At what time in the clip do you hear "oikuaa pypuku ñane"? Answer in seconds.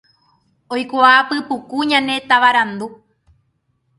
0.73-2.15